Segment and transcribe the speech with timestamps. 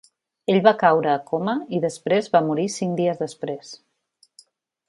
[0.53, 3.75] Ell va caure a coma i després va morir cinc dies després.